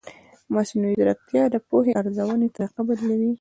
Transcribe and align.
مصنوعي 0.53 0.93
ځیرکتیا 0.99 1.43
د 1.51 1.55
پوهې 1.69 1.91
د 1.93 1.97
ارزونې 2.01 2.47
طریقه 2.55 2.81
بدلوي. 2.87 3.29